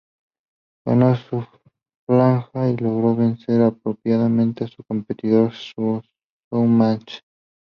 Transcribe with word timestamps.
Ganó 0.83 1.15
su 1.15 1.45
franja 2.09 2.69
y 2.71 2.77
logró 2.77 3.15
vencer 3.15 3.61
ampliamente 3.61 4.63
a 4.63 4.67
su 4.67 4.83
competidor 4.83 5.51
Showmatch. 5.51 7.19